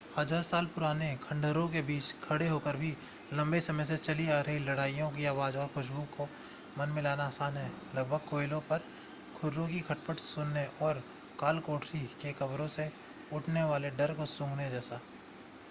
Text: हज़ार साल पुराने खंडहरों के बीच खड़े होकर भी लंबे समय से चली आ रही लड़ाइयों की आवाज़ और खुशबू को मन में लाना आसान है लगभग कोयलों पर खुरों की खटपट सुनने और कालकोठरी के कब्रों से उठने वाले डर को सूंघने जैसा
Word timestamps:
हज़ार 0.17 0.41
साल 0.43 0.65
पुराने 0.65 1.07
खंडहरों 1.23 1.67
के 1.69 1.81
बीच 1.81 2.13
खड़े 2.23 2.47
होकर 2.47 2.75
भी 2.77 2.89
लंबे 3.33 3.59
समय 3.61 3.85
से 3.85 3.97
चली 3.97 4.27
आ 4.29 4.39
रही 4.47 4.59
लड़ाइयों 4.59 5.09
की 5.09 5.25
आवाज़ 5.25 5.57
और 5.57 5.67
खुशबू 5.75 6.01
को 6.17 6.27
मन 6.77 6.89
में 6.89 7.01
लाना 7.01 7.23
आसान 7.23 7.57
है 7.57 7.67
लगभग 7.95 8.25
कोयलों 8.29 8.61
पर 8.69 8.81
खुरों 9.35 9.67
की 9.67 9.79
खटपट 9.81 10.19
सुनने 10.19 10.65
और 10.81 11.03
कालकोठरी 11.39 11.99
के 12.21 12.33
कब्रों 12.39 12.67
से 12.69 12.91
उठने 13.33 13.63
वाले 13.63 13.89
डर 13.97 14.13
को 14.13 14.25
सूंघने 14.27 14.69
जैसा 14.69 15.01